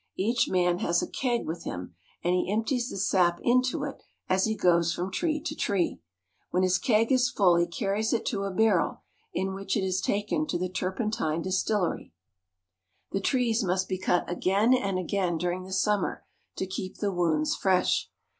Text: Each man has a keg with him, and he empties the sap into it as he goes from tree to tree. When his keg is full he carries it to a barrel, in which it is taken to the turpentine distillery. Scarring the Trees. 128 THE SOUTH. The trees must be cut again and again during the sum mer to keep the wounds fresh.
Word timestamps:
Each 0.17 0.49
man 0.49 0.79
has 0.79 1.03
a 1.03 1.07
keg 1.07 1.45
with 1.45 1.63
him, 1.63 1.93
and 2.23 2.33
he 2.33 2.51
empties 2.51 2.89
the 2.89 2.97
sap 2.97 3.39
into 3.43 3.83
it 3.83 4.01
as 4.27 4.45
he 4.45 4.55
goes 4.57 4.91
from 4.95 5.11
tree 5.11 5.39
to 5.41 5.53
tree. 5.53 6.01
When 6.49 6.63
his 6.63 6.79
keg 6.79 7.11
is 7.11 7.29
full 7.29 7.55
he 7.57 7.67
carries 7.67 8.11
it 8.11 8.25
to 8.25 8.45
a 8.45 8.49
barrel, 8.51 9.03
in 9.31 9.53
which 9.53 9.77
it 9.77 9.83
is 9.83 10.01
taken 10.01 10.47
to 10.47 10.57
the 10.57 10.69
turpentine 10.69 11.43
distillery. 11.43 12.13
Scarring 13.11 13.11
the 13.11 13.19
Trees. 13.21 13.61
128 13.61 13.99
THE 14.01 14.01
SOUTH. 14.03 14.25
The 14.25 14.25
trees 14.25 14.25
must 14.25 14.25
be 14.25 14.25
cut 14.25 14.27
again 14.27 14.73
and 14.73 14.97
again 14.97 15.37
during 15.37 15.65
the 15.65 15.71
sum 15.71 16.01
mer 16.01 16.25
to 16.55 16.65
keep 16.65 16.97
the 16.97 17.11
wounds 17.13 17.55
fresh. 17.55 18.09